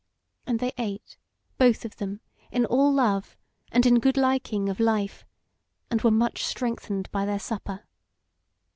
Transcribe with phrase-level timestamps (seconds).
[0.47, 1.19] And they ate,
[1.59, 3.37] both of them, in all love,
[3.71, 5.27] and in good liking of life,
[5.91, 7.83] and were much strengthened by their supper.